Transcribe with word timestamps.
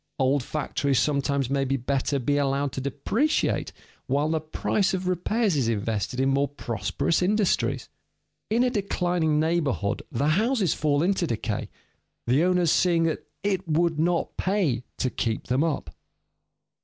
Old 0.17 0.41
factories 0.41 0.97
sometimes 0.97 1.47
may 1.47 1.63
better 1.63 2.17
be 2.17 2.37
allowed 2.37 2.71
to 2.71 2.81
depreciate 2.81 3.71
while 4.07 4.29
the 4.29 4.39
price 4.41 4.95
of 4.95 5.07
repairs 5.07 5.55
is 5.55 5.67
invested 5.67 6.19
in 6.19 6.29
more 6.29 6.47
prosperous 6.47 7.21
industries. 7.21 7.87
In 8.49 8.63
a 8.63 8.71
declining 8.71 9.39
neighborhood 9.39 10.01
the 10.11 10.29
houses 10.29 10.73
fall 10.73 11.03
into 11.03 11.27
decay, 11.27 11.69
the 12.25 12.43
owners 12.43 12.71
seeing 12.71 13.03
that 13.03 13.27
"it 13.43 13.67
would 13.67 13.99
not 13.99 14.35
pay" 14.37 14.81
to 14.97 15.11
keep 15.11 15.45
them 15.45 15.63
up. 15.63 15.91